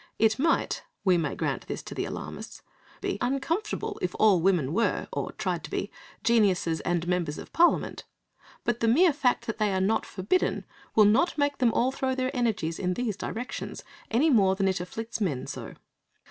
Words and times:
It 0.17 0.39
might—we 0.39 1.19
may 1.19 1.35
grant 1.35 1.67
this 1.67 1.83
to 1.83 1.93
the 1.93 2.05
alarmists—be 2.05 3.19
very 3.19 3.19
uncomfortable 3.21 3.99
if 4.01 4.15
all 4.17 4.41
women 4.41 4.73
were, 4.73 5.07
or 5.13 5.31
tried 5.33 5.63
to 5.65 5.69
be, 5.69 5.91
geniuses 6.23 6.79
and 6.79 7.07
Members 7.07 7.37
of 7.37 7.53
Parliament, 7.53 8.03
but 8.63 8.79
the 8.79 8.87
mere 8.87 9.13
fact 9.13 9.45
that 9.45 9.59
they 9.59 9.71
are 9.71 9.79
not 9.79 10.07
forbidden 10.07 10.65
will 10.95 11.05
not 11.05 11.37
make 11.37 11.59
them 11.59 11.71
all 11.71 11.91
throw 11.91 12.15
their 12.15 12.35
energies 12.35 12.79
in 12.79 12.95
these 12.95 13.15
directions, 13.15 13.83
any 14.09 14.31
more 14.31 14.55
than 14.55 14.67
it 14.67 14.81
afflicts 14.81 15.21
men 15.21 15.45
so. 15.45 15.75